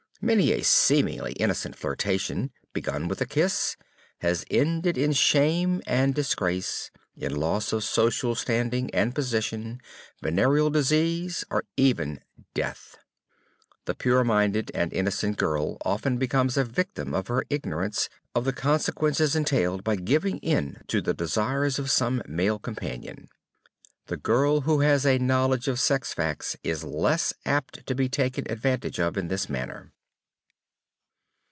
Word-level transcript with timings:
Many 0.23 0.51
a 0.51 0.61
seemingly 0.61 1.31
innocent 1.31 1.75
flirtation, 1.75 2.51
begun 2.73 3.07
with 3.07 3.21
a 3.21 3.25
kiss, 3.25 3.75
has 4.19 4.45
ended 4.51 4.95
in 4.95 5.13
shame 5.13 5.81
and 5.87 6.13
disgrace, 6.13 6.91
in 7.17 7.35
loss 7.35 7.73
of 7.73 7.83
social 7.83 8.35
standing 8.35 8.91
and 8.93 9.15
position, 9.15 9.81
venereal 10.21 10.69
disease, 10.69 11.43
or 11.49 11.63
even 11.75 12.19
death. 12.53 12.97
The 13.85 13.95
pure 13.95 14.23
minded 14.23 14.69
and 14.75 14.93
innocent 14.93 15.37
girl 15.39 15.77
often 15.83 16.19
becomes 16.19 16.55
a 16.55 16.63
victim 16.65 17.15
of 17.15 17.25
her 17.27 17.43
ignorance 17.49 18.07
of 18.35 18.45
the 18.45 18.53
consequences 18.53 19.35
entailed 19.35 19.83
by 19.83 19.95
giving 19.95 20.37
in 20.37 20.83
to 20.89 21.01
the 21.01 21.15
desires 21.15 21.79
of 21.79 21.89
some 21.89 22.21
male 22.27 22.59
companion. 22.59 23.27
_The 24.07 24.21
girl 24.21 24.61
who 24.61 24.81
has 24.81 25.03
a 25.03 25.17
knowledge 25.17 25.67
of 25.67 25.79
sex 25.79 26.13
facts 26.13 26.55
is 26.63 26.83
less 26.83 27.33
apt 27.43 27.87
to 27.87 27.95
be 27.95 28.07
taken 28.07 28.45
advantage 28.51 28.99
of 28.99 29.17
in 29.17 29.27
this 29.27 29.49
manner. 29.49 29.91